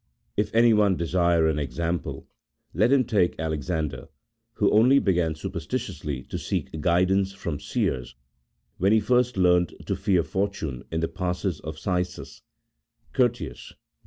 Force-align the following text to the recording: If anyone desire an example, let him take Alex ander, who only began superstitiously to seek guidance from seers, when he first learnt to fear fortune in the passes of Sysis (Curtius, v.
If 0.35 0.49
anyone 0.55 0.97
desire 0.97 1.47
an 1.47 1.59
example, 1.59 2.25
let 2.73 2.91
him 2.91 3.03
take 3.03 3.37
Alex 3.39 3.69
ander, 3.69 4.07
who 4.53 4.71
only 4.71 4.97
began 4.97 5.35
superstitiously 5.35 6.23
to 6.23 6.39
seek 6.39 6.81
guidance 6.81 7.33
from 7.33 7.59
seers, 7.59 8.15
when 8.79 8.93
he 8.93 8.99
first 8.99 9.37
learnt 9.37 9.73
to 9.85 9.95
fear 9.95 10.23
fortune 10.23 10.85
in 10.91 11.01
the 11.01 11.07
passes 11.07 11.59
of 11.59 11.75
Sysis 11.77 12.41
(Curtius, 13.13 13.73
v. 13.73 13.75